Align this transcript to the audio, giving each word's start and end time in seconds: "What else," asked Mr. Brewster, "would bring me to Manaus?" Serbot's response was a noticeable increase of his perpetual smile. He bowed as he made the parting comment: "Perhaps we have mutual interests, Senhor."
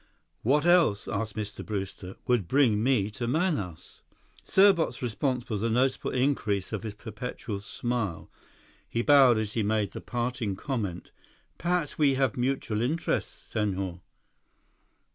"What 0.41 0.65
else," 0.65 1.07
asked 1.07 1.35
Mr. 1.35 1.63
Brewster, 1.63 2.15
"would 2.25 2.47
bring 2.47 2.81
me 2.81 3.11
to 3.11 3.27
Manaus?" 3.27 4.01
Serbot's 4.43 5.03
response 5.03 5.47
was 5.47 5.61
a 5.61 5.69
noticeable 5.69 6.09
increase 6.09 6.73
of 6.73 6.81
his 6.81 6.95
perpetual 6.95 7.59
smile. 7.59 8.27
He 8.89 9.03
bowed 9.03 9.37
as 9.37 9.53
he 9.53 9.61
made 9.61 9.91
the 9.91 10.01
parting 10.01 10.55
comment: 10.55 11.11
"Perhaps 11.59 11.99
we 11.99 12.15
have 12.15 12.35
mutual 12.35 12.81
interests, 12.81 13.51
Senhor." 13.51 14.01